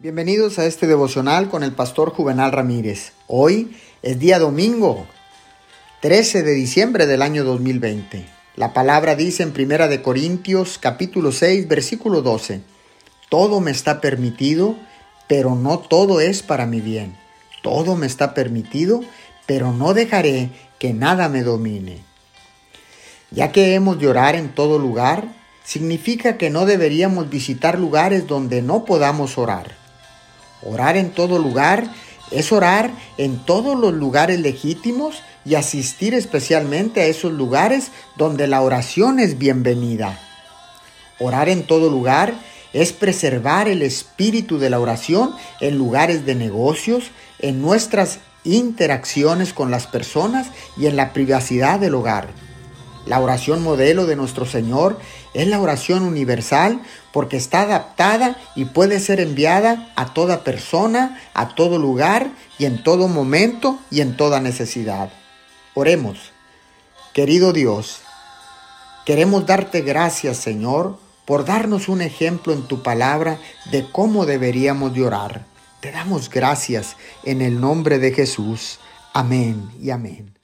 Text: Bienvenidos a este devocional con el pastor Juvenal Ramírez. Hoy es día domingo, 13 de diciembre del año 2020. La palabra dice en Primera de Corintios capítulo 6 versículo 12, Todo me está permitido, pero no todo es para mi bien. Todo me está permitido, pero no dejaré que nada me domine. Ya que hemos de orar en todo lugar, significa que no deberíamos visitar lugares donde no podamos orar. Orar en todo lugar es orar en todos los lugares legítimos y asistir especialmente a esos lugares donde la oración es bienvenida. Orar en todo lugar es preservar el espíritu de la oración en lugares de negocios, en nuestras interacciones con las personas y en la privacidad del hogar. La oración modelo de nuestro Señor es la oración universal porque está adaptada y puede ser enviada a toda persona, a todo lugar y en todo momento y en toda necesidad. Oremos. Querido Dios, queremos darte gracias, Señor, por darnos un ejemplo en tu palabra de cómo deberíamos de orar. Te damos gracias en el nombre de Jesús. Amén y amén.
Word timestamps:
Bienvenidos 0.00 0.60
a 0.60 0.66
este 0.66 0.86
devocional 0.86 1.48
con 1.48 1.64
el 1.64 1.72
pastor 1.72 2.10
Juvenal 2.10 2.52
Ramírez. 2.52 3.14
Hoy 3.26 3.76
es 4.00 4.20
día 4.20 4.38
domingo, 4.38 5.08
13 6.02 6.44
de 6.44 6.52
diciembre 6.52 7.04
del 7.06 7.20
año 7.20 7.42
2020. 7.42 8.24
La 8.54 8.72
palabra 8.72 9.16
dice 9.16 9.42
en 9.42 9.52
Primera 9.52 9.88
de 9.88 10.00
Corintios 10.00 10.78
capítulo 10.78 11.32
6 11.32 11.66
versículo 11.66 12.22
12, 12.22 12.60
Todo 13.28 13.58
me 13.58 13.72
está 13.72 14.00
permitido, 14.00 14.76
pero 15.26 15.56
no 15.56 15.80
todo 15.80 16.20
es 16.20 16.44
para 16.44 16.64
mi 16.64 16.80
bien. 16.80 17.16
Todo 17.64 17.96
me 17.96 18.06
está 18.06 18.34
permitido, 18.34 19.00
pero 19.46 19.72
no 19.72 19.94
dejaré 19.94 20.50
que 20.78 20.94
nada 20.94 21.28
me 21.28 21.42
domine. 21.42 21.98
Ya 23.32 23.50
que 23.50 23.74
hemos 23.74 23.98
de 23.98 24.06
orar 24.06 24.36
en 24.36 24.54
todo 24.54 24.78
lugar, 24.78 25.24
significa 25.64 26.38
que 26.38 26.50
no 26.50 26.66
deberíamos 26.66 27.28
visitar 27.30 27.80
lugares 27.80 28.28
donde 28.28 28.62
no 28.62 28.84
podamos 28.84 29.38
orar. 29.38 29.77
Orar 30.62 30.96
en 30.96 31.10
todo 31.10 31.38
lugar 31.38 31.92
es 32.30 32.52
orar 32.52 32.90
en 33.16 33.38
todos 33.38 33.78
los 33.78 33.94
lugares 33.94 34.40
legítimos 34.40 35.22
y 35.44 35.54
asistir 35.54 36.14
especialmente 36.14 37.00
a 37.00 37.06
esos 37.06 37.32
lugares 37.32 37.90
donde 38.16 38.46
la 38.46 38.60
oración 38.60 39.18
es 39.18 39.38
bienvenida. 39.38 40.18
Orar 41.18 41.48
en 41.48 41.64
todo 41.64 41.90
lugar 41.90 42.34
es 42.72 42.92
preservar 42.92 43.68
el 43.68 43.82
espíritu 43.82 44.58
de 44.58 44.70
la 44.70 44.78
oración 44.78 45.34
en 45.60 45.78
lugares 45.78 46.26
de 46.26 46.34
negocios, 46.34 47.10
en 47.38 47.62
nuestras 47.62 48.18
interacciones 48.44 49.52
con 49.52 49.70
las 49.70 49.86
personas 49.86 50.48
y 50.76 50.86
en 50.86 50.96
la 50.96 51.12
privacidad 51.12 51.80
del 51.80 51.94
hogar. 51.94 52.28
La 53.06 53.20
oración 53.20 53.62
modelo 53.62 54.06
de 54.06 54.16
nuestro 54.16 54.46
Señor 54.46 54.98
es 55.34 55.46
la 55.46 55.60
oración 55.60 56.02
universal 56.02 56.80
porque 57.12 57.36
está 57.36 57.62
adaptada 57.62 58.36
y 58.54 58.66
puede 58.66 59.00
ser 59.00 59.20
enviada 59.20 59.92
a 59.96 60.12
toda 60.12 60.44
persona, 60.44 61.20
a 61.34 61.54
todo 61.54 61.78
lugar 61.78 62.30
y 62.58 62.64
en 62.64 62.82
todo 62.82 63.08
momento 63.08 63.78
y 63.90 64.00
en 64.00 64.16
toda 64.16 64.40
necesidad. 64.40 65.10
Oremos. 65.74 66.32
Querido 67.14 67.52
Dios, 67.52 68.02
queremos 69.04 69.46
darte 69.46 69.80
gracias, 69.80 70.36
Señor, 70.36 70.98
por 71.24 71.44
darnos 71.44 71.88
un 71.88 72.00
ejemplo 72.00 72.52
en 72.52 72.62
tu 72.62 72.82
palabra 72.82 73.38
de 73.70 73.90
cómo 73.90 74.24
deberíamos 74.24 74.94
de 74.94 75.04
orar. 75.04 75.44
Te 75.80 75.92
damos 75.92 76.30
gracias 76.30 76.96
en 77.24 77.42
el 77.42 77.60
nombre 77.60 77.98
de 77.98 78.12
Jesús. 78.12 78.78
Amén 79.12 79.70
y 79.80 79.90
amén. 79.90 80.37